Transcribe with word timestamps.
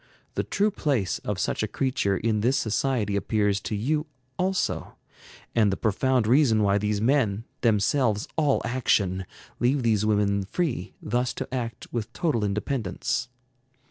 The 0.33 0.41
true 0.41 0.71
place 0.71 1.19
of 1.19 1.37
such 1.37 1.61
a 1.61 1.67
creature 1.67 2.17
in 2.17 2.39
this 2.41 2.57
society 2.57 3.15
appears 3.15 3.59
to 3.61 3.75
you 3.75 4.07
also, 4.35 4.95
and 5.53 5.71
the 5.71 5.77
profound 5.77 6.25
reason 6.25 6.63
why 6.63 6.79
these 6.79 6.99
men, 6.99 7.43
themselves 7.61 8.27
all 8.35 8.63
action, 8.65 9.27
leave 9.59 9.83
these 9.83 10.03
women 10.03 10.45
free 10.45 10.95
thus 11.03 11.35
to 11.35 11.53
act 11.53 11.85
with 11.93 12.11
total 12.13 12.43
independence. 12.43 13.29